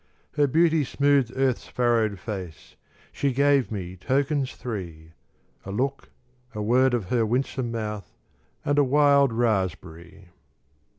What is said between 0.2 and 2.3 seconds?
Her beauty smoothed earth's furrowed